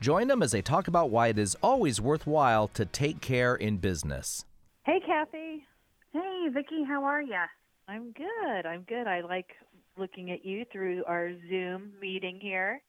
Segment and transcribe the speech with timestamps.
[0.00, 3.76] Join them as they talk about why it is always worthwhile to take care in
[3.76, 4.46] business.
[4.84, 5.66] Hey, Kathy.
[6.14, 7.36] Hey, Vicki, how are you?
[7.86, 8.66] I'm good.
[8.66, 9.06] I'm good.
[9.06, 9.48] I like
[9.98, 12.80] looking at you through our Zoom meeting here.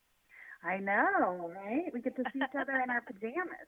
[0.64, 1.94] I know, right?
[1.94, 3.68] We get to see each other in our pajamas.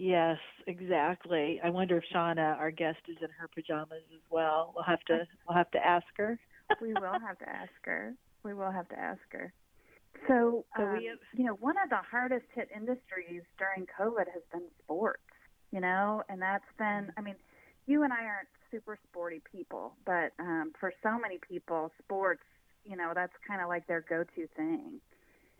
[0.00, 1.60] Yes, exactly.
[1.64, 4.72] I wonder if Shauna, our guest, is in her pajamas as well.
[4.72, 6.38] We'll have to we'll have to ask her.
[6.80, 8.14] we will have to ask her.
[8.44, 9.52] We will have to ask her.
[10.26, 14.42] So, um, we have- you know, one of the hardest hit industries during COVID has
[14.52, 15.22] been sports,
[15.70, 17.36] you know, and that's been, I mean,
[17.86, 22.42] you and I aren't super sporty people, but um, for so many people, sports,
[22.84, 25.00] you know, that's kind of like their go to thing.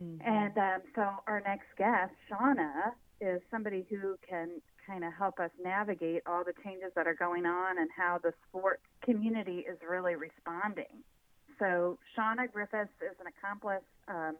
[0.01, 0.27] Mm-hmm.
[0.27, 5.51] And um, so our next guest, Shauna, is somebody who can kind of help us
[5.61, 10.15] navigate all the changes that are going on and how the sports community is really
[10.15, 11.03] responding.
[11.59, 14.35] So Shauna Griffiths is an accomplished um,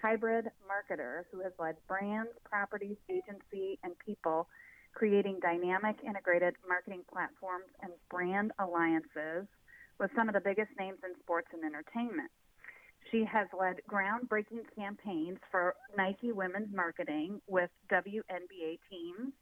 [0.00, 4.48] hybrid marketer who has led brands, properties, agency, and people
[4.92, 9.46] creating dynamic integrated marketing platforms and brand alliances
[9.98, 12.30] with some of the biggest names in sports and entertainment.
[13.10, 19.32] She has led groundbreaking campaigns for Nike women's marketing with WNBA teams,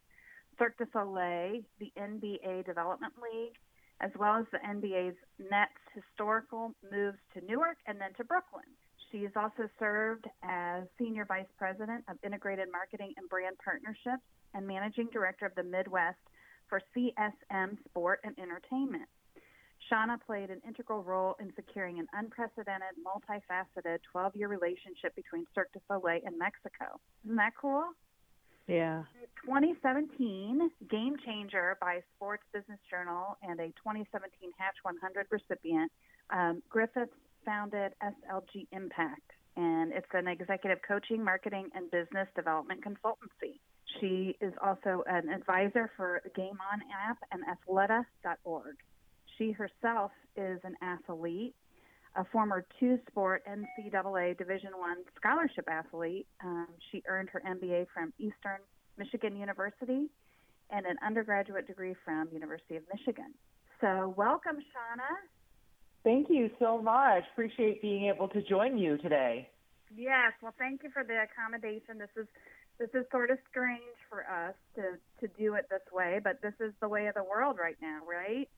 [0.59, 3.55] Cirque du Soleil, the NBA Development League,
[4.01, 8.65] as well as the NBA's Nets historical moves to Newark and then to Brooklyn.
[9.13, 14.67] She has also served as Senior Vice President of Integrated Marketing and Brand Partnerships and
[14.67, 16.17] Managing Director of the Midwest
[16.67, 19.07] for CSM Sport and Entertainment.
[19.91, 25.71] Shauna played an integral role in securing an unprecedented, multifaceted 12 year relationship between Cirque
[25.73, 26.99] du Soleil and Mexico.
[27.23, 27.85] Isn't that cool?
[28.65, 29.03] Yeah.
[29.45, 35.91] 2017 Game Changer by Sports Business Journal and a 2017 Hatch 100 recipient,
[36.31, 37.13] um, Griffiths
[37.45, 43.59] founded SLG Impact, and it's an executive coaching, marketing, and business development consultancy.
[43.99, 48.75] She is also an advisor for Game On app and Athleta.org.
[49.37, 51.55] She herself is an athlete,
[52.15, 56.27] a former two-sport NCAA Division One scholarship athlete.
[56.43, 58.59] Um, she earned her MBA from Eastern
[58.97, 60.09] Michigan University
[60.69, 63.33] and an undergraduate degree from University of Michigan.
[63.81, 65.11] So, welcome, Shauna.
[66.03, 67.23] Thank you so much.
[67.31, 69.49] Appreciate being able to join you today.
[69.95, 71.97] Yes, well, thank you for the accommodation.
[71.97, 72.27] This is
[72.79, 76.53] this is sort of strange for us to to do it this way, but this
[76.59, 78.49] is the way of the world right now, right?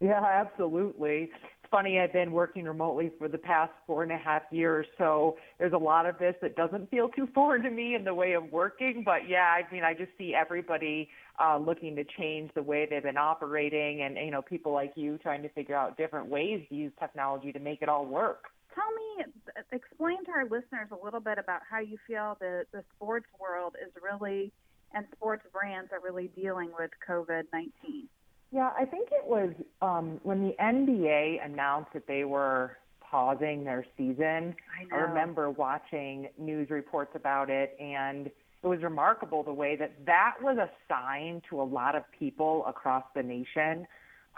[0.00, 1.30] Yeah, absolutely.
[1.32, 5.36] It's funny, I've been working remotely for the past four and a half years, so
[5.58, 8.34] there's a lot of this that doesn't feel too foreign to me in the way
[8.34, 9.02] of working.
[9.04, 11.08] But yeah, I mean, I just see everybody
[11.42, 15.18] uh, looking to change the way they've been operating, and you know, people like you
[15.18, 18.44] trying to figure out different ways to use technology to make it all work.
[18.74, 19.24] Tell me,
[19.72, 23.74] explain to our listeners a little bit about how you feel the the sports world
[23.84, 24.52] is really
[24.94, 28.08] and sports brands are really dealing with COVID nineteen.
[28.50, 29.50] Yeah, I think it was
[29.82, 32.78] um, when the NBA announced that they were
[33.10, 34.54] pausing their season.
[34.80, 35.02] I know.
[35.02, 40.58] remember watching news reports about it, and it was remarkable the way that that was
[40.58, 43.86] a sign to a lot of people across the nation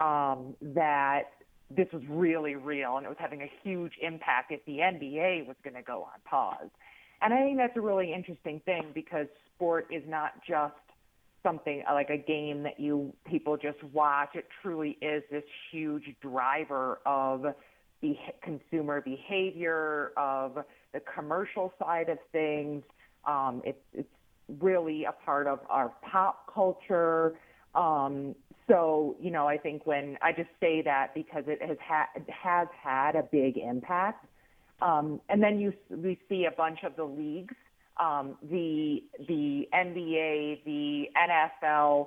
[0.00, 1.24] um, that
[1.74, 5.56] this was really real and it was having a huge impact if the NBA was
[5.62, 6.68] going to go on pause.
[7.22, 10.74] And I think that's a really interesting thing because sport is not just
[11.42, 14.30] something uh, like a game that you people just watch.
[14.34, 17.44] It truly is this huge driver of
[18.02, 20.58] the consumer behavior, of
[20.92, 22.82] the commercial side of things.
[23.26, 24.08] Um, it, it's
[24.60, 27.34] really a part of our pop culture.
[27.74, 28.34] Um,
[28.68, 32.68] so, you know, I think when I just say that because it has had has
[32.82, 34.26] had a big impact.
[34.80, 37.54] Um, and then you we see a bunch of the leagues
[38.00, 42.06] um, the the NBA, the NFL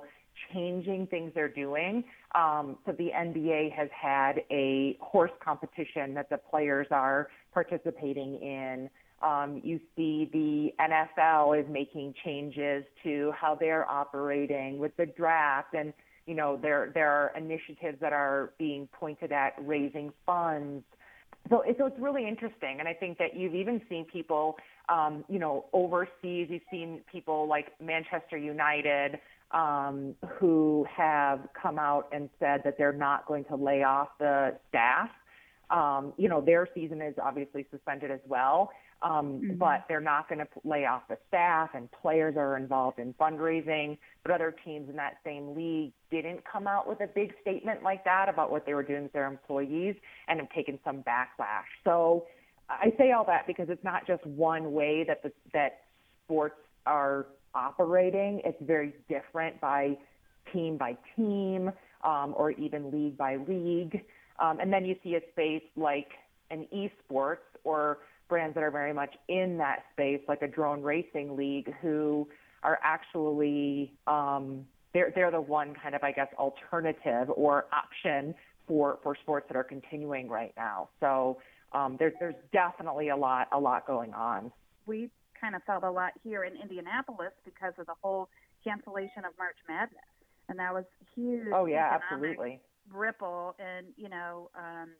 [0.52, 2.04] changing things they're doing.
[2.34, 8.90] Um, so the NBA has had a horse competition that the players are participating in.
[9.22, 15.74] Um, you see the NFL is making changes to how they're operating with the draft,
[15.74, 15.92] and
[16.26, 20.84] you know there there are initiatives that are being pointed at raising funds
[21.50, 24.56] so, so it's really interesting, and I think that you've even seen people,
[24.88, 26.48] um, you know, overseas.
[26.48, 29.18] You've seen people like Manchester United
[29.50, 34.56] um, who have come out and said that they're not going to lay off the
[34.68, 35.10] staff.
[35.70, 38.70] Um, you know, their season is obviously suspended as well,
[39.02, 39.54] um, mm-hmm.
[39.56, 43.98] but they're not going to lay off the staff, and players are involved in fundraising.
[44.22, 48.04] But other teams in that same league didn't come out with a big statement like
[48.04, 49.96] that about what they were doing with their employees
[50.28, 51.64] and have taken some backlash.
[51.84, 52.26] So
[52.68, 55.80] I say all that because it's not just one way that the, that
[56.24, 56.56] sports
[56.86, 58.40] are operating.
[58.44, 59.96] It's very different by
[60.52, 61.70] team by team
[62.04, 64.04] um, or even league by league.
[64.38, 66.08] Um, and then you see a space like
[66.50, 67.98] an esports or
[68.28, 72.28] brands that are very much in that space, like a drone racing league, who
[72.62, 78.34] are actually um, they're they're the one kind of I guess alternative or option
[78.66, 80.88] for for sports that are continuing right now.
[81.00, 81.38] So
[81.72, 84.50] um, there's there's definitely a lot a lot going on.
[84.86, 85.10] We
[85.40, 88.28] kind of felt a lot here in Indianapolis because of the whole
[88.62, 90.00] cancellation of March Madness,
[90.48, 90.84] and that was
[91.14, 91.48] huge.
[91.52, 92.60] Oh yeah, absolutely.
[92.92, 94.90] Ripple, and you know, um,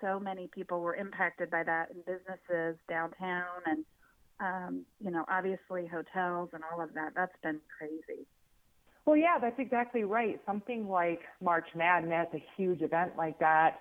[0.00, 3.84] so many people were impacted by that in businesses downtown, and
[4.40, 7.12] um, you know, obviously hotels and all of that.
[7.14, 8.26] That's been crazy.
[9.06, 10.40] Well, yeah, that's exactly right.
[10.46, 13.80] Something like March Madness, a huge event like that.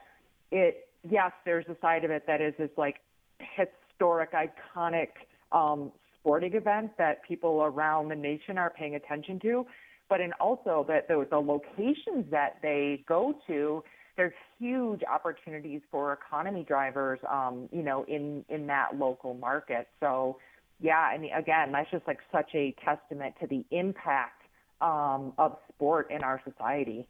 [0.52, 2.98] It yes, there's a side of it that is this like
[3.40, 5.10] historic, iconic
[5.52, 9.66] um, sporting event that people around the nation are paying attention to,
[10.14, 13.84] but in also that the, the locations that they go to,
[14.16, 19.88] there's huge opportunities for economy drivers, um, you know, in in that local market.
[20.00, 20.38] So,
[20.80, 24.44] yeah, I mean, again, that's just like such a testament to the impact
[24.82, 27.08] um, of sport in our society.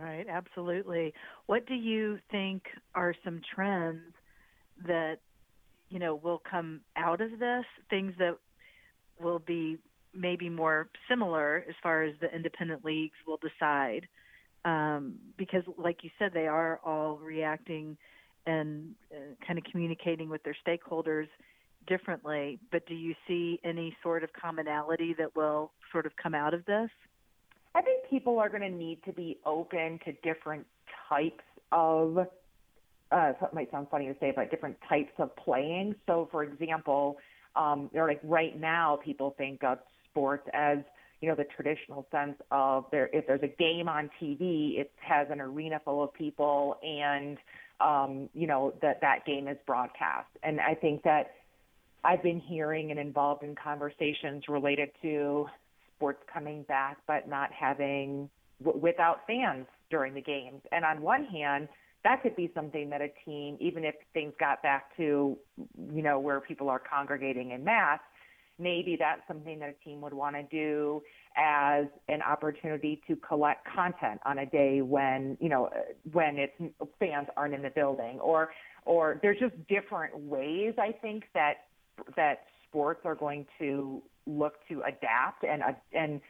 [0.00, 1.14] Right, absolutely.
[1.46, 2.64] What do you think
[2.96, 4.12] are some trends
[4.88, 5.18] that
[5.88, 8.38] you know will come out of this things that
[9.20, 9.78] will be
[10.14, 14.06] maybe more similar as far as the independent leagues will decide.
[14.64, 17.98] Um, because like you said they are all reacting
[18.46, 21.28] and uh, kind of communicating with their stakeholders
[21.86, 22.58] differently.
[22.72, 26.64] But do you see any sort of commonality that will sort of come out of
[26.64, 26.88] this?
[27.74, 30.66] I think people are going to need to be open to different
[31.08, 32.18] types of
[33.12, 35.94] uh, it might sound funny to say, but different types of playing.
[36.06, 37.16] So, for example,
[37.54, 39.78] um, or like right now, people think of
[40.14, 40.78] sports as
[41.20, 43.10] you know the traditional sense of there.
[43.12, 47.38] If there's a game on TV, it has an arena full of people, and
[47.80, 50.28] um, you know that that game is broadcast.
[50.42, 51.32] And I think that
[52.04, 55.46] I've been hearing and involved in conversations related to
[55.96, 58.28] sports coming back, but not having
[58.62, 60.60] w- without fans during the games.
[60.72, 61.68] And on one hand
[62.04, 65.38] that could be something that a team, even if things got back to,
[65.94, 67.98] you know, where people are congregating in mass,
[68.58, 71.02] maybe that's something that a team would want to do
[71.36, 75.68] as an opportunity to collect content on a day when, you know,
[76.12, 78.20] when it's fans aren't in the building.
[78.20, 78.50] Or,
[78.84, 81.66] or there's just different ways I think that,
[82.16, 85.62] that sports are going to look to adapt and,
[85.92, 86.20] and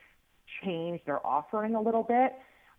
[0.62, 2.32] change their offering a little bit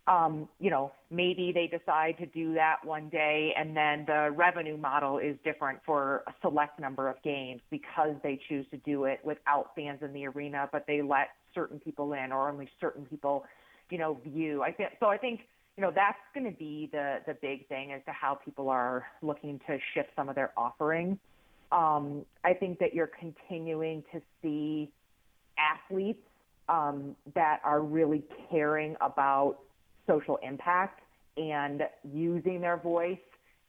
[0.08, 4.76] um, you know, maybe they decide to do that one day and then the revenue
[4.76, 9.18] model is different for a select number of games because they choose to do it
[9.24, 13.44] without fans in the arena, but they let certain people in or only certain people,
[13.90, 14.62] you know, view.
[14.62, 15.40] I think so I think,
[15.76, 19.06] you know, that's going to be the the big thing as to how people are
[19.22, 21.18] looking to shift some of their offerings.
[21.72, 24.92] Um, I think that you're continuing to see
[25.58, 26.22] athletes
[26.68, 29.58] um, that are really caring about
[30.06, 31.00] social impact
[31.36, 31.82] and
[32.12, 33.18] using their voice.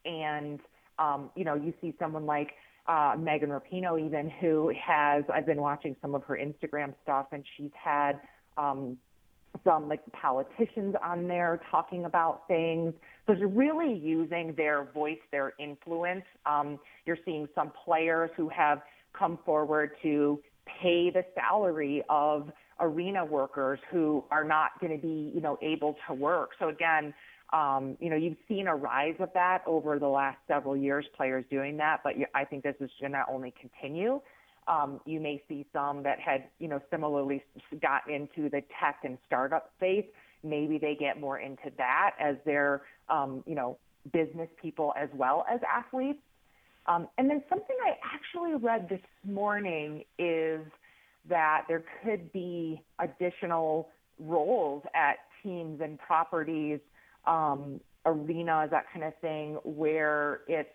[0.06, 0.60] And,
[1.00, 2.52] um, you know, you see someone like
[2.88, 7.44] uh, Megan Rapinoe, even who has, I've been watching some of her Instagram stuff, and
[7.58, 8.14] she's had
[8.58, 8.98] um,
[9.64, 12.94] some like politicians on there talking about things.
[13.26, 16.24] So she's really using their voice, their influence.
[16.46, 18.82] Um, you're seeing some players who have
[19.18, 20.40] come forward to
[20.82, 25.96] pay the salary of arena workers who are not going to be, you know, able
[26.08, 26.52] to work.
[26.60, 27.14] So again,
[27.54, 31.46] um, you know, you've seen a rise of that over the last several years, players
[31.50, 34.20] doing that, but I think this is going to only continue.
[34.68, 37.42] Um, you may see some that had, you know, similarly
[37.82, 40.06] got into the tech and startup space.
[40.44, 43.78] Maybe they get more into that as their, um, you know,
[44.12, 46.20] business people as well as athletes.
[46.86, 50.62] Um, and then something I actually read this morning is–
[51.30, 56.80] that there could be additional roles at teams and properties,
[57.26, 60.70] um, arenas, that kind of thing, where it's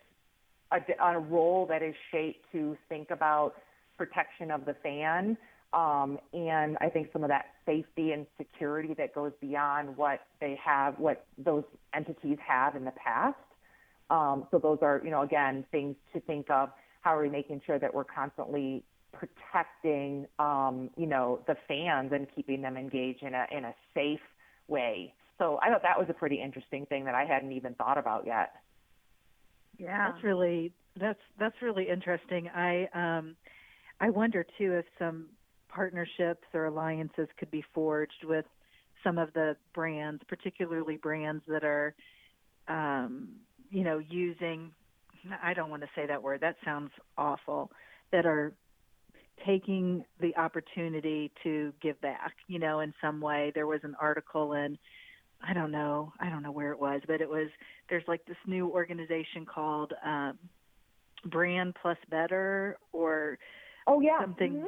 [0.71, 3.55] a, a role that is shaped to think about
[3.97, 5.37] protection of the fan.
[5.73, 10.59] Um, and I think some of that safety and security that goes beyond what they
[10.63, 13.37] have, what those entities have in the past.
[14.11, 16.69] Um, so those are, you know, again, things to think of.
[17.01, 22.27] How are we making sure that we're constantly protecting, um, you know, the fans and
[22.35, 24.21] keeping them engaged in a in a safe
[24.69, 25.15] way?
[25.39, 28.27] So I thought that was a pretty interesting thing that I hadn't even thought about
[28.27, 28.53] yet.
[29.79, 32.49] Yeah, that's really that's that's really interesting.
[32.55, 33.37] I um,
[34.01, 35.27] I wonder too if some
[35.69, 38.45] partnerships or alliances could be forged with
[39.03, 41.95] some of the brands, particularly brands that are,
[42.69, 43.31] um,
[43.71, 44.71] you know, using.
[45.43, 46.41] I don't want to say that word.
[46.41, 47.71] That sounds awful.
[48.11, 48.53] That are
[49.47, 53.53] taking the opportunity to give back, you know, in some way.
[53.55, 54.79] There was an article in
[55.45, 57.49] I don't know, I don't know where it was, but it was
[57.91, 60.39] there's like this new organization called um
[61.27, 63.39] Brand Plus Better or
[63.87, 64.67] oh yeah something mm-hmm.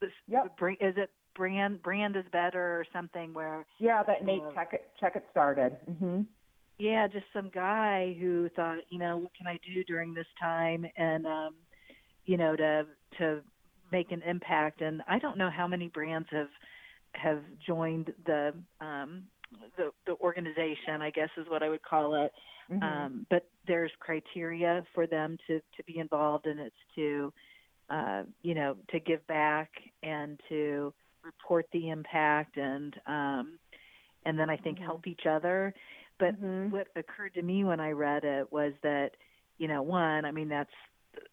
[0.00, 0.56] this yep.
[0.80, 4.88] is it brand brand is better or something where yeah that Nate uh, check it
[4.98, 6.22] check it started mm-hmm.
[6.78, 10.86] yeah just some guy who thought you know what can I do during this time
[10.96, 11.54] and um
[12.24, 12.86] you know to
[13.18, 13.40] to
[13.92, 16.48] make an impact and I don't know how many brands have
[17.14, 19.24] have joined the um
[19.76, 22.32] the the organization, I guess is what I would call it.
[22.70, 22.82] Mm-hmm.
[22.82, 27.32] Um, but there's criteria for them to to be involved, and it's to
[27.90, 29.70] uh, you know to give back
[30.02, 33.58] and to report the impact and um,
[34.24, 34.86] and then I think mm-hmm.
[34.86, 35.74] help each other.
[36.18, 36.70] But mm-hmm.
[36.70, 39.10] what occurred to me when I read it was that
[39.58, 40.70] you know one, I mean that's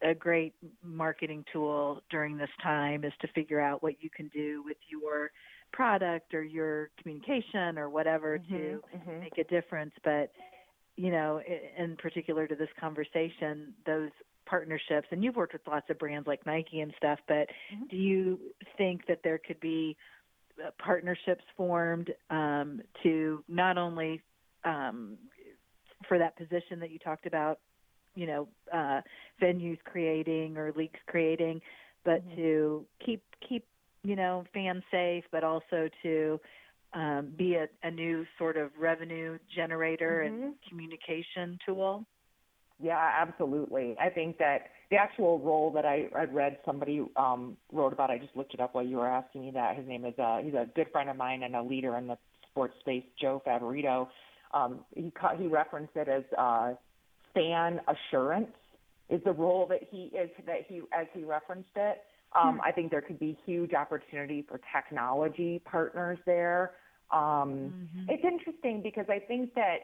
[0.02, 4.63] a great marketing tool during this time is to figure out what you can do
[4.66, 5.32] with your
[5.72, 9.20] product or your communication or whatever mm-hmm, to mm-hmm.
[9.20, 10.32] make a difference but
[10.96, 11.42] you know
[11.78, 14.12] in particular to this conversation those
[14.46, 17.86] partnerships and you've worked with lots of brands like Nike and stuff but mm-hmm.
[17.90, 18.40] do you
[18.78, 19.98] think that there could be
[20.63, 24.22] uh, partnerships formed um, to not only
[24.63, 25.18] um,
[26.08, 27.60] for that position that you talked about
[28.15, 29.01] you know uh,
[29.41, 31.62] venues creating or leagues creating
[32.05, 32.36] but mm-hmm.
[32.36, 33.65] to keep keep
[34.03, 36.39] you know, fan safe, but also to
[36.93, 40.43] um, be a, a, new sort of revenue generator mm-hmm.
[40.43, 42.05] and communication tool?
[42.82, 43.96] Yeah, absolutely.
[44.00, 48.17] I think that the actual role that I, I read somebody um, wrote about, I
[48.17, 49.77] just looked it up while you were asking me that.
[49.77, 52.17] His name is, uh, he's a good friend of mine and a leader in the
[52.51, 54.10] sports space, Joe Favorito.
[54.53, 56.74] Um, he, he referenced it as uh,
[57.34, 58.52] fan assurance
[59.10, 62.02] is the role that he is that he as he referenced it
[62.36, 66.72] um, I think there could be huge opportunity for technology partners there.
[67.12, 68.10] Um, mm-hmm.
[68.10, 69.78] It's interesting because I think that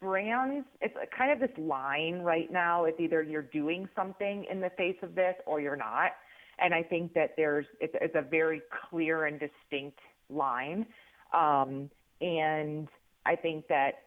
[0.00, 2.84] brands, it's kind of this line right now.
[2.84, 6.12] It's either you're doing something in the face of this or you're not.
[6.58, 8.60] And I think that there's, it's, it's a very
[8.90, 9.98] clear and distinct
[10.28, 10.86] line.
[11.32, 12.88] Um, and
[13.24, 14.02] I think that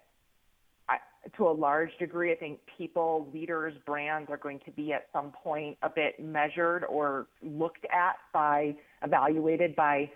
[1.38, 5.32] to a large degree, I think people, leaders, brands are going to be at some
[5.32, 10.10] point a bit measured or looked at by, evaluated by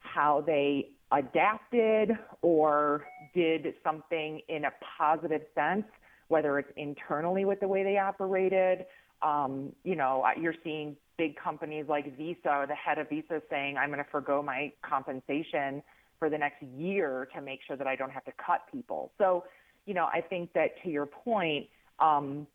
[0.00, 2.12] how they adapted
[2.42, 5.84] or did something in a positive sense,
[6.28, 8.86] whether it's internally with the way they operated.
[9.22, 13.90] Um, you know, you're seeing big companies like Visa, the head of Visa saying, I'm
[13.90, 15.82] going to forego my compensation
[16.18, 19.10] for the next year to make sure that I don't have to cut people.
[19.18, 19.44] So,
[19.86, 21.66] you know, I think that to your point,
[21.98, 22.46] um,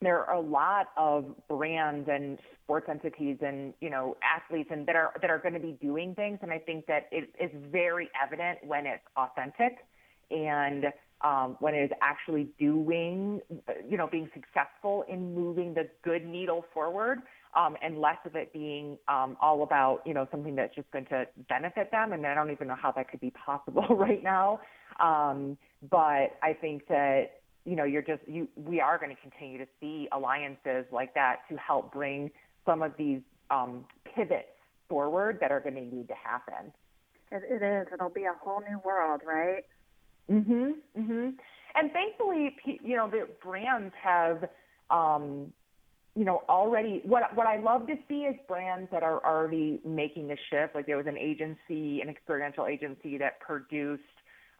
[0.00, 4.94] there are a lot of brands and sports entities and you know athletes and that
[4.94, 8.08] are that are going to be doing things and i think that it is very
[8.22, 9.78] evident when it's authentic
[10.30, 10.84] and
[11.22, 13.40] um, when it is actually doing
[13.88, 17.20] you know being successful in moving the good needle forward
[17.58, 21.06] um, and less of it being um, all about you know something that's just going
[21.06, 24.60] to benefit them and i don't even know how that could be possible right now
[25.00, 25.56] um,
[25.90, 29.66] but I think that you know you're just you we are going to continue to
[29.80, 32.30] see alliances like that to help bring
[32.66, 33.84] some of these um,
[34.14, 34.48] pivots
[34.88, 36.72] forward that are going to need to happen.
[37.30, 37.86] It, it is.
[37.92, 39.64] It'll be a whole new world, right?
[40.30, 40.74] Mhm.
[40.98, 41.34] Mhm.
[41.74, 44.48] And thankfully, you know, the brands have,
[44.90, 45.52] um,
[46.18, 47.00] you know, already.
[47.04, 50.74] What what I love to see is brands that are already making the shift.
[50.74, 54.02] Like there was an agency, an experiential agency that produced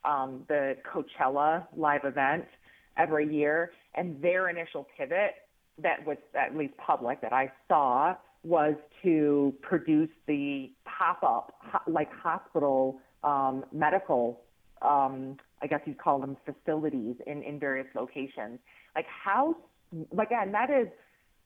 [0.04, 2.44] um, the Coachella live event
[2.96, 5.34] every year, and their initial pivot
[5.82, 11.52] that was at least public that I saw was to produce the pop-up
[11.88, 14.40] like hospital um, medical
[14.80, 18.60] um, I guess you'd call them facilities in, in various locations.
[18.94, 19.56] Like how,
[20.12, 20.86] like again, that is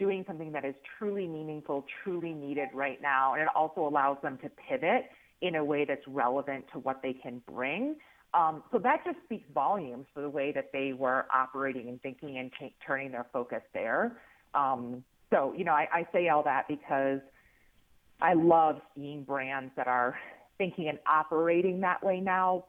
[0.02, 4.36] doing something that is truly meaningful, truly needed right now, and it also allows them
[4.42, 5.04] to pivot
[5.42, 7.94] in a way that's relevant to what they can bring.
[8.34, 12.38] Um, so that just speaks volumes for the way that they were operating and thinking
[12.38, 14.18] and t- turning their focus there.
[14.54, 17.20] Um, so, you know, I, I say all that because
[18.20, 20.18] I love seeing brands that are
[20.58, 22.64] thinking and operating that way now,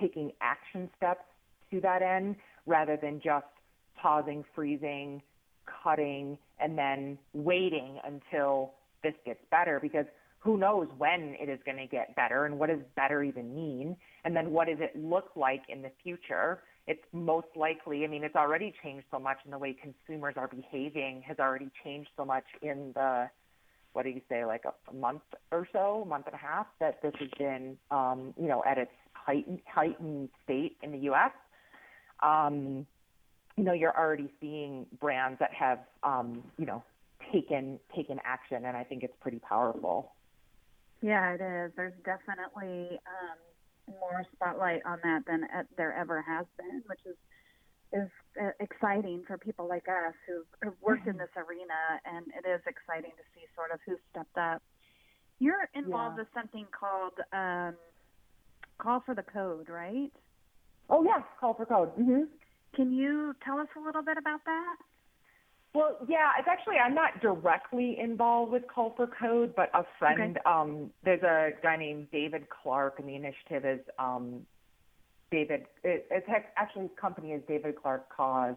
[0.00, 1.24] taking action steps
[1.70, 3.46] to that end rather than just
[4.00, 5.20] pausing, freezing,
[5.82, 10.06] cutting, and then waiting until this gets better because
[10.44, 13.96] who knows when it is going to get better and what does better even mean?
[14.24, 16.60] And then what does it look like in the future?
[16.86, 20.48] It's most likely, I mean, it's already changed so much in the way consumers are
[20.48, 23.30] behaving has already changed so much in the,
[23.94, 27.14] what do you say, like a, month or so, month and a half, that this
[27.20, 31.32] has been, um, you know, at its heightened, heightened state in the U.S.
[32.22, 32.86] Um,
[33.56, 36.82] you know, you're already seeing brands that have, um, you know,
[37.32, 40.12] taken taken action, and I think it's pretty powerful.
[41.00, 41.72] Yeah, it is.
[41.76, 45.46] There's definitely um, more spotlight on that than
[45.76, 47.16] there ever has been, which is
[47.92, 48.10] is
[48.42, 51.20] uh, exciting for people like us who have worked in mm-hmm.
[51.20, 54.62] this arena, and it is exciting to see sort of who stepped up.
[55.38, 56.22] You're involved yeah.
[56.22, 57.76] with something called um,
[58.78, 60.10] Call for the Code, right?
[60.90, 61.96] Oh yeah, Call for Code.
[61.96, 62.22] Mm-hmm.
[62.74, 64.76] Can you tell us a little bit about that?
[65.74, 70.38] Well, yeah, it's actually I'm not directly involved with Call for Code, but a friend.
[70.38, 70.40] Okay.
[70.46, 74.42] Um, there's a guy named David Clark, and the initiative is um,
[75.32, 75.64] David.
[75.82, 78.54] It, it's actually his company is David Clark Cause,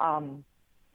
[0.00, 0.42] um,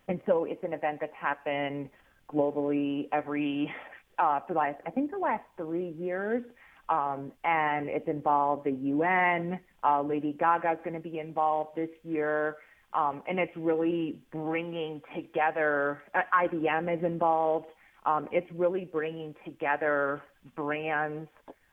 [0.08, 1.90] and so it's an event that's happened
[2.34, 3.72] globally every
[4.18, 6.44] uh, for the last I think the last three years.
[6.90, 9.60] Um, and it's involved the UN.
[9.84, 12.58] Uh, Lady Gaga is going to be involved this year.
[12.94, 17.66] Um, and it's really bringing together, uh, IBM is involved.
[18.06, 20.22] Um, it's really bringing together
[20.56, 21.30] brands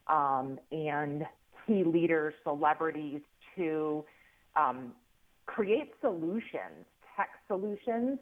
[0.09, 1.25] um, and
[1.67, 3.21] key leaders, celebrities
[3.57, 4.05] to
[4.57, 4.93] um,
[5.47, 8.19] create solutions, tech solutions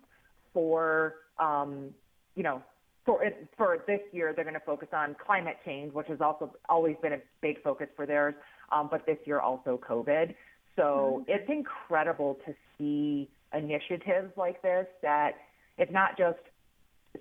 [0.53, 1.91] for, um,
[2.35, 2.63] you know,
[3.05, 3.21] for
[3.57, 7.15] for this year, they're going to focus on climate change, which has also always been
[7.15, 8.35] a big focus for theirs.
[8.71, 10.35] Um, but this year also COVID.
[10.77, 11.31] So mm-hmm.
[11.31, 15.33] it's incredible to see initiatives like this that
[15.79, 16.39] it's not just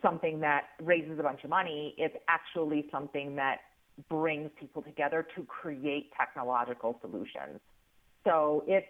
[0.02, 3.60] something that raises a bunch of money, it's actually something that
[4.10, 7.60] brings people together to create technological solutions.
[8.24, 8.88] So it's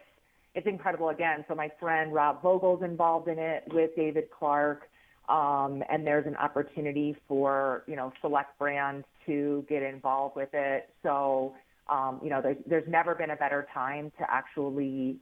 [0.55, 1.45] it's incredible again.
[1.47, 4.89] So my friend Rob Vogel's involved in it with David Clark.
[5.29, 10.89] Um, and there's an opportunity for you know select brands to get involved with it.
[11.03, 11.53] So
[11.89, 15.17] um, you know, there's there's never been a better time to actually,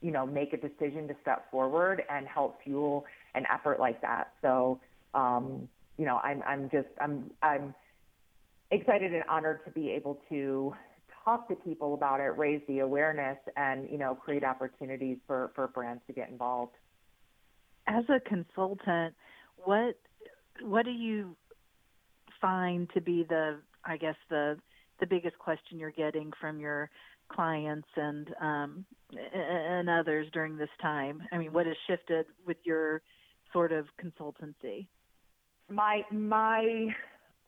[0.00, 4.32] you know, make a decision to step forward and help fuel an effort like that.
[4.42, 4.80] So,
[5.14, 7.74] um, you know, I'm I'm just I'm I'm
[8.70, 10.74] excited and honored to be able to
[11.24, 15.68] talk to people about it, raise the awareness, and you know, create opportunities for for
[15.68, 16.74] brands to get involved.
[17.86, 19.14] As a consultant,
[19.56, 19.96] what
[20.62, 21.36] what do you
[22.40, 24.58] find to be the I guess the
[25.00, 26.90] the biggest question you're getting from your
[27.30, 28.84] clients and um,
[29.34, 31.22] and others during this time?
[31.32, 33.02] I mean, what has shifted with your
[33.52, 34.86] sort of consultancy?
[35.70, 36.88] My my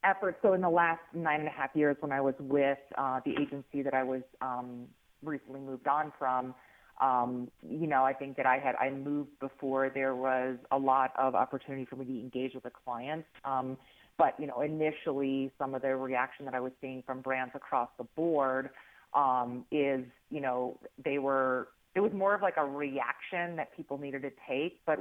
[0.05, 0.39] efforts.
[0.43, 3.33] So in the last nine and a half years, when I was with uh, the
[3.33, 4.87] agency that I was um,
[5.23, 6.55] recently moved on from,
[7.01, 11.13] um, you know, I think that I had I moved before there was a lot
[11.19, 13.29] of opportunity for me to engage with the clients.
[13.45, 13.77] Um,
[14.21, 17.89] but you know, initially, some of the reaction that I was seeing from brands across
[17.97, 18.69] the board
[19.15, 23.99] um, is, you know, they were it was more of like a reaction that people
[23.99, 24.79] needed to take.
[24.85, 24.99] But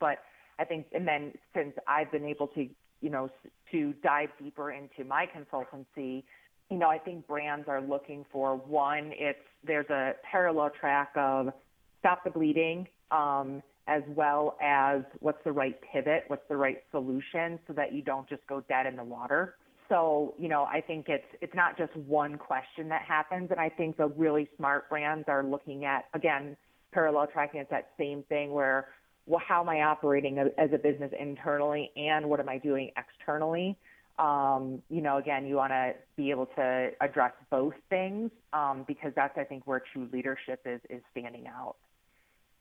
[0.00, 0.18] but
[0.58, 2.68] I think, and then since I've been able to,
[3.00, 3.30] you know,
[3.70, 6.24] to dive deeper into my consultancy,
[6.68, 11.52] you know, I think brands are looking for one, it's there's a parallel track of
[12.00, 12.88] stop the bleeding.
[13.12, 18.02] Um, as well as what's the right pivot, what's the right solution so that you
[18.02, 19.54] don't just go dead in the water.
[19.88, 23.68] So, you know, I think it's it's not just one question that happens and I
[23.68, 26.56] think the really smart brands are looking at again,
[26.92, 28.88] parallel tracking it's that same thing where
[29.26, 33.76] well how am I operating as a business internally and what am I doing externally?
[34.18, 39.12] Um, you know, again, you want to be able to address both things um, because
[39.14, 41.76] that's I think where true leadership is is standing out.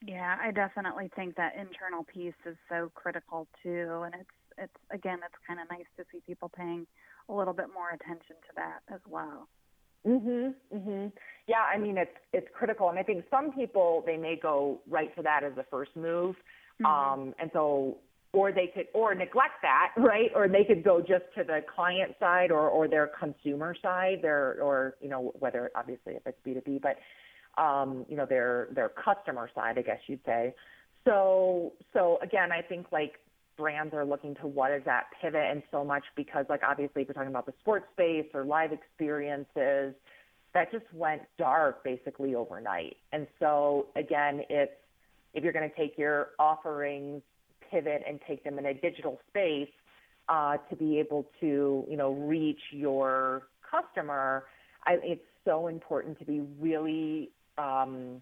[0.07, 5.19] Yeah, I definitely think that internal piece is so critical too, and it's it's again,
[5.25, 6.85] it's kind of nice to see people paying
[7.27, 9.47] a little bit more attention to that as well.
[10.05, 10.53] Mhm.
[10.73, 11.11] Mhm.
[11.47, 15.13] Yeah, I mean it's it's critical, and I think some people they may go right
[15.15, 16.35] to that as the first move,
[16.79, 16.85] mm-hmm.
[16.85, 17.97] um, and so
[18.35, 22.15] or they could or neglect that right or they could go just to the client
[22.19, 26.81] side or or their consumer side their or you know whether obviously if it's b2b
[26.81, 26.97] but
[27.57, 30.53] um you know their their customer side i guess you'd say.
[31.05, 33.19] So so again i think like
[33.57, 37.07] brands are looking to what is that pivot and so much because like obviously if
[37.07, 39.93] you're talking about the sports space or live experiences
[40.53, 42.97] that just went dark basically overnight.
[43.11, 44.73] And so again it's
[45.33, 47.21] if you're going to take your offerings
[47.69, 49.69] pivot and take them in a digital space
[50.29, 54.45] uh, to be able to, you know, reach your customer,
[54.85, 58.21] I, it's so important to be really um,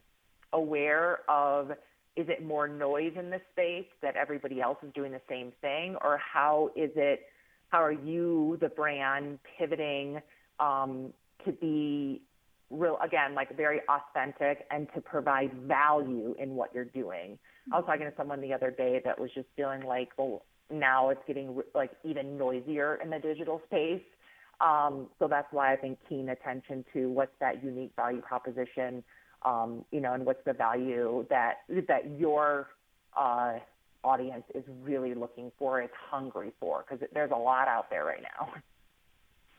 [0.51, 1.71] aware of
[2.15, 5.95] is it more noise in the space that everybody else is doing the same thing,
[6.03, 7.21] or how is it?
[7.69, 10.21] How are you, the brand, pivoting
[10.59, 11.11] um,
[11.45, 12.21] to be
[12.69, 17.37] real again like very authentic and to provide value in what you're doing
[17.71, 21.09] i was talking to someone the other day that was just feeling like well now
[21.09, 24.01] it's getting like even noisier in the digital space
[24.61, 29.03] um, so that's why i think keen attention to what's that unique value proposition
[29.45, 32.67] um, you know and what's the value that that your
[33.17, 33.53] uh,
[34.03, 38.23] audience is really looking for is hungry for because there's a lot out there right
[38.37, 38.53] now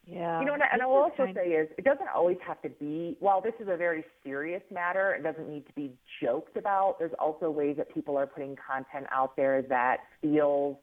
[0.06, 0.40] Yeah.
[0.40, 3.16] You know, and, and I will also say is it doesn't always have to be.
[3.20, 5.92] While this is a very serious matter, it doesn't need to be
[6.22, 6.96] joked about.
[6.98, 10.76] There's also ways that people are putting content out there that feels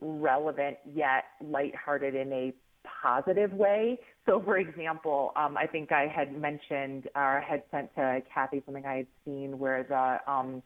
[0.00, 2.54] relevant yet lighthearted in a
[3.02, 3.98] positive way.
[4.26, 8.84] So, for example, um, I think I had mentioned or had sent to Kathy something
[8.84, 10.62] I had seen where the um,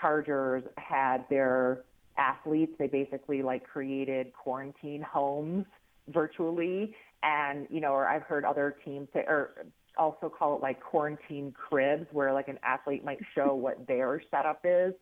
[0.00, 1.82] Chargers had their
[2.18, 2.72] athletes.
[2.78, 5.66] They basically like created quarantine homes
[6.08, 9.66] virtually and you know or i've heard other teams say or
[9.98, 14.60] also call it like quarantine cribs where like an athlete might show what their setup
[14.64, 14.92] is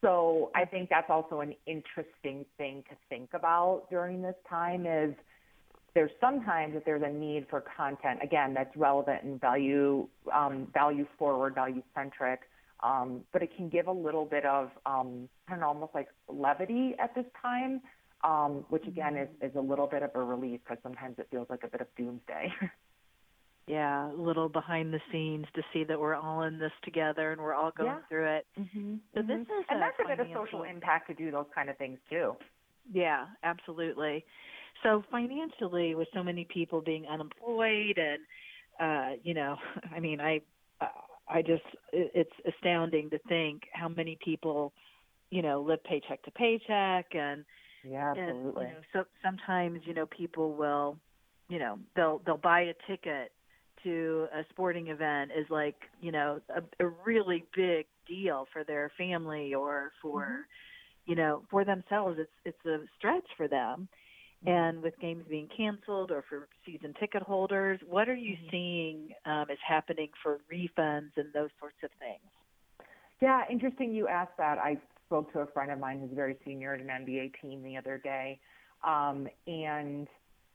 [0.00, 5.14] so i think that's also an interesting thing to think about during this time is
[5.94, 11.06] there's sometimes if there's a need for content again that's relevant and value um, value
[11.18, 12.40] forward value centric
[12.82, 16.08] um, but it can give a little bit of um, I don't know, almost like
[16.28, 17.80] levity at this time
[18.22, 21.48] um, which again is, is a little bit of a relief because sometimes it feels
[21.48, 22.52] like a bit of doomsday.
[23.66, 27.40] yeah, a little behind the scenes to see that we're all in this together and
[27.40, 28.08] we're all going yeah.
[28.08, 28.46] through it.
[28.58, 28.94] Mm-hmm.
[29.14, 31.78] So this is and that's a bit of social impact to do those kind of
[31.78, 32.36] things too.
[32.92, 34.24] Yeah, absolutely.
[34.82, 38.20] So financially, with so many people being unemployed, and
[38.80, 39.56] uh, you know,
[39.94, 40.40] I mean, I,
[41.28, 41.62] I just,
[41.92, 44.72] it's astounding to think how many people,
[45.30, 47.44] you know, live paycheck to paycheck, and
[47.82, 48.64] Yeah, and absolutely.
[48.66, 50.98] you know, so sometimes you know people will,
[51.48, 53.32] you know, they'll they'll buy a ticket
[53.84, 58.90] to a sporting event is like you know a, a really big deal for their
[58.98, 60.40] family or for Mm-hmm.
[61.06, 63.88] you know for themselves it's it's a stretch for them.
[64.46, 68.48] And with games being canceled or for season ticket holders what are you Mm-hmm.
[68.50, 72.30] seeing um, is happening for refunds and those sorts of things
[73.20, 74.58] Yeah, interesting you asked that.
[74.58, 77.76] I spoke to a friend of mine who's very senior at an NBA team the
[77.76, 78.40] other day,
[78.84, 80.08] um, and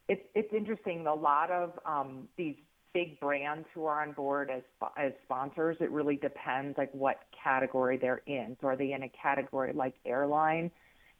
[0.08, 1.06] it's it's interesting.
[1.08, 2.56] A lot of um, these
[2.94, 4.64] big brands who are on board as
[4.98, 8.58] as sponsors, it really depends like what category they're in.
[8.62, 10.72] So are they in a category like airline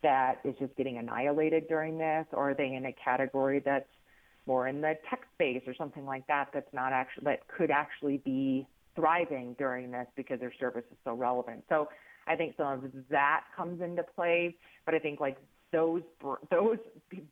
[0.06, 3.90] that is just getting annihilated during this, or are they in a category that's
[4.46, 8.18] more in the tech space or something like that that's not actually that could actually
[8.18, 11.64] be thriving during this because their service is so relevant.
[11.70, 11.90] So
[12.28, 15.38] I think some of that comes into play, but I think like
[15.72, 16.04] those
[16.52, 16.78] those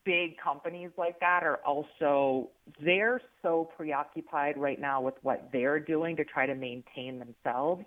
[0.03, 2.49] big companies like that are also
[2.83, 7.85] they're so preoccupied right now with what they're doing to try to maintain themselves.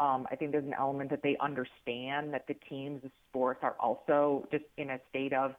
[0.00, 3.76] Um, I think there's an element that they understand that the teams, the sports are
[3.78, 5.54] also just in a state of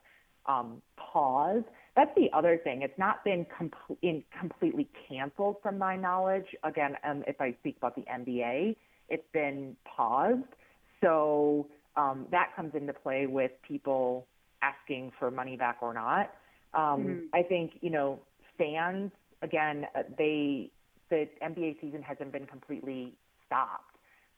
[0.46, 1.62] um, pause.
[1.94, 2.82] That's the other thing.
[2.82, 3.70] It's not been com-
[4.02, 6.46] in completely canceled from my knowledge.
[6.64, 8.74] Again, um, if I speak about the NBA,
[9.08, 10.42] it's been paused.
[11.00, 14.26] So um, that comes into play with people
[14.62, 16.34] asking for money back or not.
[16.74, 17.28] Um, Mhm.
[17.32, 18.18] I think you know
[18.58, 20.70] fans again uh, they
[21.10, 23.14] the NBA season hasn't been completely
[23.46, 23.91] stopped.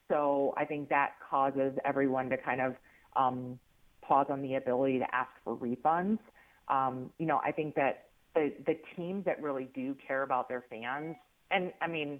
[0.09, 2.75] So I think that causes everyone to kind of
[3.15, 3.59] um,
[4.01, 6.19] pause on the ability to ask for refunds.
[6.67, 10.63] Um, you know, I think that the the teams that really do care about their
[10.69, 11.15] fans,
[11.51, 12.19] and I mean,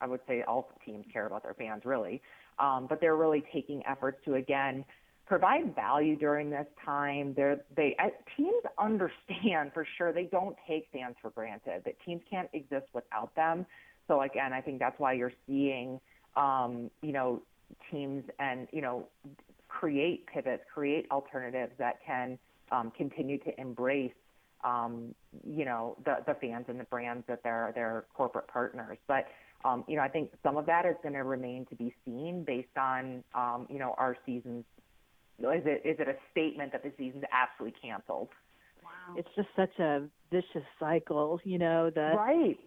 [0.00, 2.20] I would say all teams care about their fans really,
[2.58, 4.84] um, but they're really taking efforts to again
[5.26, 7.34] provide value during this time.
[7.34, 10.12] They're, they uh, teams understand for sure.
[10.12, 11.82] They don't take fans for granted.
[11.84, 13.66] That teams can't exist without them.
[14.06, 16.00] So again, I think that's why you're seeing,
[16.36, 17.42] um, you know,
[17.90, 19.06] teams and you know
[19.68, 22.38] create pivots, create alternatives that can
[22.70, 24.12] um, continue to embrace
[24.64, 25.14] um,
[25.46, 28.98] you know the the fans and the brands that they're their corporate partners.
[29.06, 29.26] But
[29.64, 32.44] um, you know, I think some of that is going to remain to be seen
[32.44, 34.64] based on um, you know our seasons.
[35.38, 38.28] Is it is it a statement that the season's absolutely canceled?
[38.82, 39.16] Wow.
[39.16, 41.90] It's just such a vicious cycle, you know.
[41.90, 42.58] The right.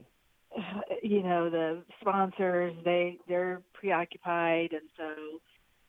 [1.01, 5.39] You know the sponsors they they're preoccupied, and so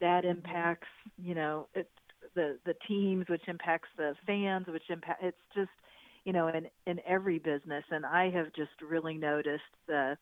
[0.00, 0.38] that mm-hmm.
[0.38, 0.86] impacts
[1.20, 1.90] you know it,
[2.34, 5.22] the the teams, which impacts the fans, which impact.
[5.22, 5.70] It's just
[6.24, 10.16] you know in in every business, and I have just really noticed the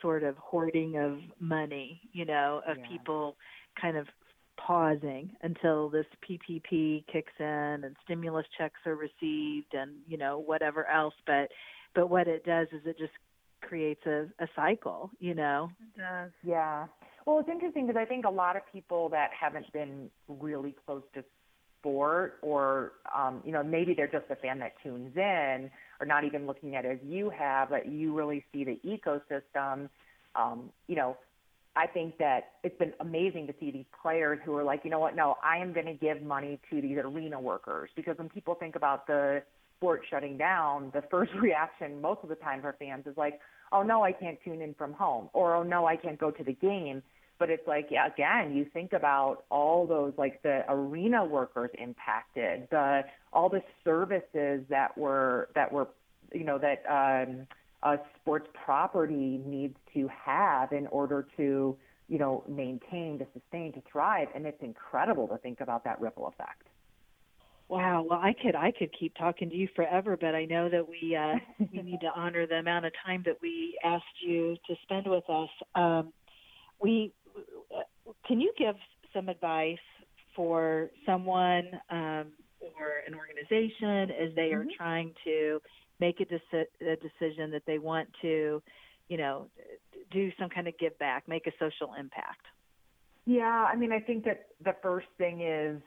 [0.00, 2.88] sort of hoarding of money, you know, of yeah.
[2.88, 3.36] people
[3.80, 4.06] kind of
[4.56, 10.86] pausing until this PPP kicks in and stimulus checks are received and you know whatever
[10.86, 11.48] else but
[11.94, 13.12] but what it does is it just
[13.70, 15.70] creates a, a cycle you know?
[15.80, 16.30] It does.
[16.42, 16.86] Yeah.
[17.24, 21.02] Well it's interesting because i think a lot of people that haven't been really close
[21.14, 21.24] to
[21.78, 26.24] sport or um you know maybe they're just a fan that tunes in or not
[26.24, 29.88] even looking at it as you have, but you really see the ecosystem.
[30.34, 31.16] Um, you know,
[31.76, 34.98] I think that it's been amazing to see these players who are like, you know
[34.98, 37.90] what, no, I am going to give money to these arena workers.
[37.94, 39.42] Because when people think about the
[39.76, 43.38] sport shutting down, the first reaction most of the time for fans is like,
[43.72, 46.44] oh no, I can't tune in from home, or oh no, I can't go to
[46.44, 47.02] the game.
[47.38, 52.68] But it's like yeah, again you think about all those like the arena workers impacted
[52.70, 53.02] the
[53.32, 55.88] all the services that were that were
[56.32, 57.46] you know that um
[57.82, 61.76] a sports property needs to have in order to
[62.08, 64.28] you know maintain to sustain to thrive.
[64.34, 66.69] And it's incredible to think about that ripple effect
[67.70, 68.04] Wow.
[68.10, 71.14] Well, I could I could keep talking to you forever, but I know that we
[71.14, 71.36] uh,
[71.72, 75.22] we need to honor the amount of time that we asked you to spend with
[75.30, 75.48] us.
[75.76, 76.12] Um,
[76.82, 77.12] we
[78.26, 78.74] can you give
[79.14, 79.78] some advice
[80.34, 84.76] for someone um, or an organization as they are mm-hmm.
[84.76, 85.60] trying to
[86.00, 88.60] make a, deci- a decision that they want to,
[89.08, 89.46] you know,
[90.10, 92.46] do some kind of give back, make a social impact?
[93.26, 95.80] Yeah, I mean, I think that the first thing is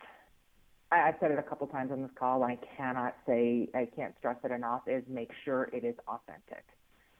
[0.93, 2.43] I, I've said it a couple times on this call.
[2.43, 6.63] And I cannot say, I can't stress it enough, is make sure it is authentic.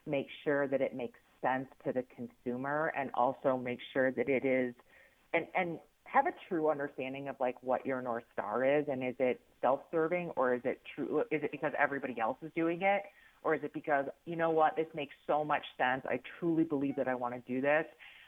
[0.06, 4.44] Make sure that it makes sense to the consumer and also make sure that it
[4.44, 4.74] is
[5.34, 9.14] and and have a true understanding of like what your north star is and is
[9.18, 13.02] it self-serving or is it true is it because everybody else is doing it
[13.42, 16.96] or is it because you know what this makes so much sense i truly believe
[16.96, 17.84] that i want to do this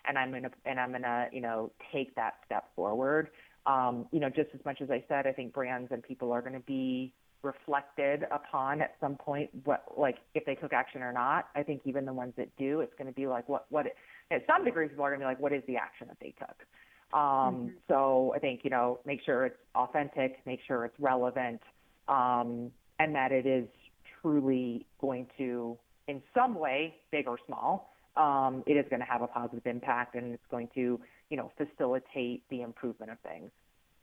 [0.07, 3.29] and i'm to and i'm to you know take that step forward
[3.67, 6.41] um you know just as much as i said i think brands and people are
[6.41, 11.13] going to be reflected upon at some point what like if they took action or
[11.13, 13.87] not i think even the ones that do it's going to be like what what
[14.31, 16.35] at some degree people are going to be like what is the action that they
[16.39, 16.57] took
[17.13, 17.69] um, mm-hmm.
[17.89, 21.61] So I think, you know, make sure it's authentic, make sure it's relevant,
[22.09, 23.67] um, and that it is
[24.21, 29.23] truly going to, in some way, big or small, um, it is going to have
[29.23, 30.99] a positive impact and it's going to,
[31.31, 33.51] you know, facilitate the improvement of things.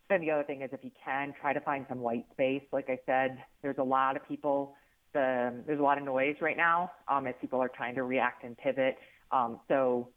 [0.10, 2.64] Then the other thing is if you can try to find some white space.
[2.72, 4.76] Like I said, there's a lot of people,
[5.14, 8.44] the, there's a lot of noise right now um, as people are trying to react
[8.44, 8.98] and pivot.
[9.32, 10.10] Um, so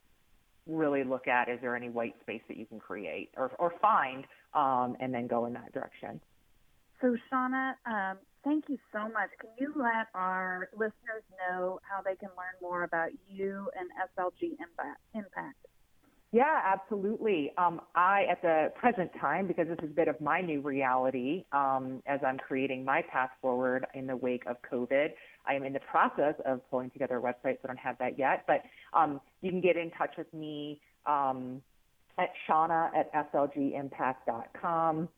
[0.67, 4.25] really look at is there any white space that you can create or, or find
[4.55, 6.21] um, and then go in that direction.
[7.01, 9.31] So, Shauna, um, thank you so much.
[9.39, 14.57] Can you let our listeners know how they can learn more about you and SLG
[15.15, 15.66] Impact?
[16.37, 17.51] Yeah, absolutely.
[17.57, 21.47] Um, I, at the present time, because this is a bit of my new reality
[21.53, 25.13] um, as I'm creating my path forward in the wake of COVID,
[25.49, 28.19] I am in the process of pulling together a website, so I don't have that
[28.19, 28.45] yet.
[28.47, 31.63] But um, you can get in touch with me um,
[32.19, 35.09] at Shauna at slgimpact.com.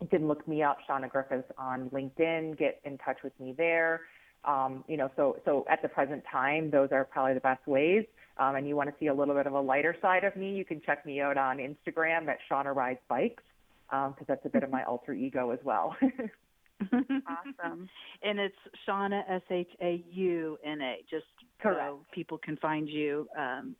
[0.00, 2.56] You can look me up, Shauna Griffiths, on LinkedIn.
[2.56, 4.02] Get in touch with me there.
[4.44, 8.04] Um, you know, so so at the present time, those are probably the best ways.
[8.38, 10.54] Um, and you want to see a little bit of a lighter side of me,
[10.54, 13.42] you can check me out on Instagram at Shauna Rides Bikes
[13.88, 15.96] because um, that's a bit of my alter ego as well.
[16.82, 17.88] awesome.
[18.22, 21.26] And it's Shauna S H A U N A, just
[21.60, 21.80] Correct.
[21.80, 23.74] so people can find you um,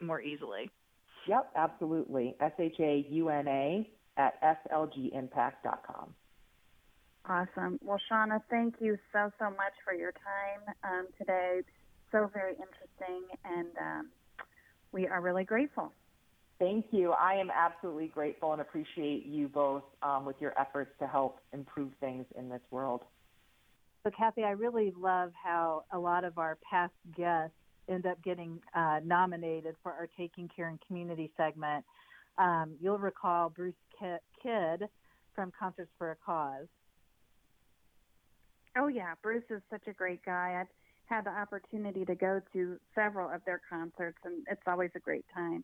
[0.00, 0.70] more easily.
[1.28, 2.34] Yep, absolutely.
[2.40, 6.14] S H A U N A at slgimpact.com.
[7.24, 7.78] Awesome.
[7.82, 11.60] Well, Shauna, thank you so, so much for your time um, today.
[12.12, 14.10] So very interesting, and um,
[14.92, 15.92] we are really grateful.
[16.58, 17.12] Thank you.
[17.12, 21.90] I am absolutely grateful and appreciate you both um, with your efforts to help improve
[22.00, 23.00] things in this world.
[24.04, 27.56] So, Kathy, I really love how a lot of our past guests
[27.88, 31.84] end up getting uh, nominated for our Taking Care and Community segment.
[32.38, 34.88] Um, you'll recall Bruce Kidd
[35.34, 36.66] from Concerts for a Cause.
[38.76, 40.58] Oh yeah, Bruce is such a great guy.
[40.60, 40.68] I've
[41.12, 45.26] had the opportunity to go to several of their concerts, and it's always a great
[45.34, 45.62] time.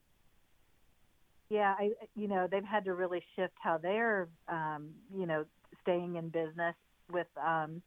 [1.49, 5.45] Yeah, I you know they've had to really shift how they're um, you know
[5.81, 6.75] staying in business
[7.11, 7.81] with um,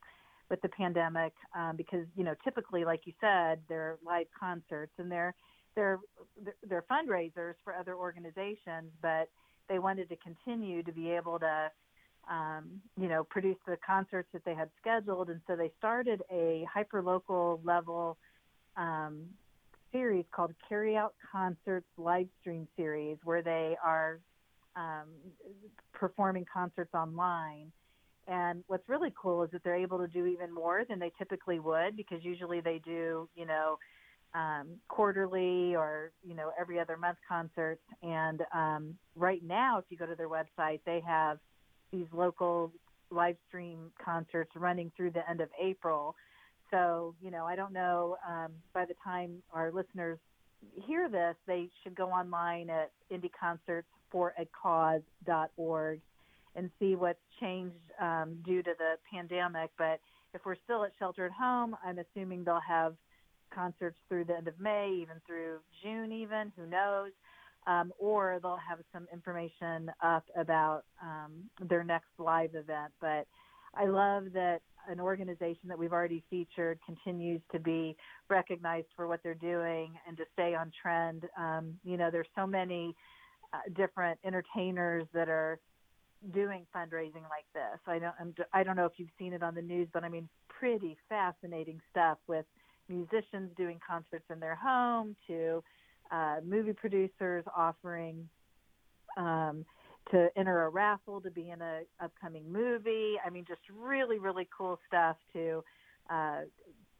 [0.49, 5.11] with the pandemic um, because you know typically, like you said, they're live concerts and
[5.11, 5.35] they're
[5.75, 5.99] they're
[6.67, 9.29] they're fundraisers for other organizations, but
[9.69, 11.69] they wanted to continue to be able to
[12.29, 16.65] um, you know produce the concerts that they had scheduled, and so they started a
[16.71, 18.17] hyper local level
[18.77, 19.25] um,
[19.91, 24.19] series called Carry Out Concerts live stream series, where they are
[24.75, 25.07] um,
[25.93, 27.71] performing concerts online.
[28.27, 31.59] And what's really cool is that they're able to do even more than they typically
[31.59, 33.77] would because usually they do, you know,
[34.33, 37.81] um, quarterly or you know every other month concerts.
[38.01, 41.39] And um, right now, if you go to their website, they have
[41.91, 42.71] these local
[43.09, 46.15] live stream concerts running through the end of April.
[46.69, 48.17] So you know, I don't know.
[48.27, 50.17] Um, by the time our listeners
[50.85, 55.99] hear this, they should go online at indyconcertsforacause.org
[56.55, 59.71] and see what's changed um, due to the pandemic.
[59.77, 59.99] But
[60.33, 62.95] if we're still at shelter at home, I'm assuming they'll have
[63.53, 67.11] concerts through the end of May, even through June, even who knows.
[67.67, 72.91] Um, or they'll have some information up about um, their next live event.
[72.99, 73.27] But
[73.75, 77.95] I love that an organization that we've already featured continues to be
[78.29, 81.25] recognized for what they're doing and to stay on trend.
[81.37, 82.95] Um, you know, there's so many
[83.53, 85.59] uh, different entertainers that are
[86.33, 87.79] doing fundraising like this.
[87.87, 90.09] I don't I'm, I don't know if you've seen it on the news, but I
[90.09, 92.45] mean pretty fascinating stuff with
[92.87, 95.63] musicians doing concerts in their home to
[96.11, 98.27] uh, movie producers offering
[99.17, 99.65] um,
[100.11, 103.15] to enter a raffle to be in a upcoming movie.
[103.25, 105.63] I mean, just really, really cool stuff to
[106.09, 106.41] uh,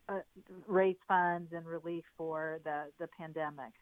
[0.10, 0.20] uh,
[0.68, 3.74] raise funds and relief for the the pandemic.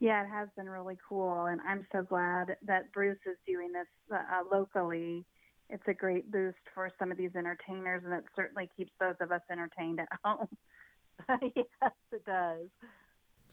[0.00, 3.86] Yeah, it has been really cool, and I'm so glad that Bruce is doing this
[4.12, 5.24] uh, locally.
[5.70, 9.32] It's a great boost for some of these entertainers, and it certainly keeps those of
[9.32, 10.48] us entertained at home.
[11.56, 12.68] yes, it does.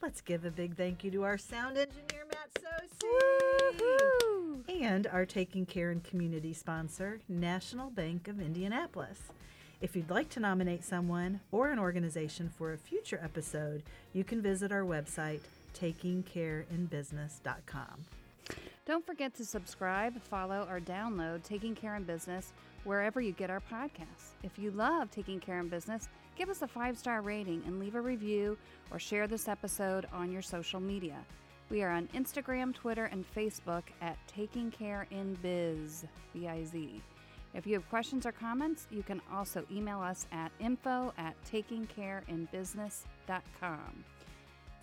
[0.02, 3.08] Let's give a big thank you to our sound engineer, Matt Sosi,
[4.82, 9.20] and our Taking Care and Community sponsor, National Bank of Indianapolis.
[9.80, 14.42] If you'd like to nominate someone or an organization for a future episode, you can
[14.42, 15.42] visit our website,
[15.78, 18.04] takingcareinbusiness.com.
[18.84, 23.60] Don't forget to subscribe, follow, or download Taking Care in Business wherever you get our
[23.60, 24.32] podcasts.
[24.42, 27.94] If you love Taking Care in Business, give us a five star rating and leave
[27.94, 28.56] a review
[28.90, 31.18] or share this episode on your social media.
[31.70, 37.02] We are on Instagram, Twitter, and Facebook at Taking Care in Biz, B-I-Z.
[37.54, 44.04] If you have questions or comments, you can also email us at info at takingcareinbusiness.com.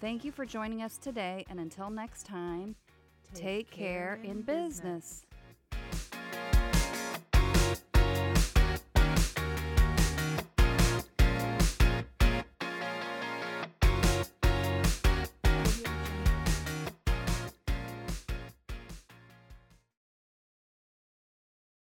[0.02, 2.76] Thank you for joining us today, and until next time,
[3.34, 4.82] take, take care, care, in business.
[4.82, 5.26] business.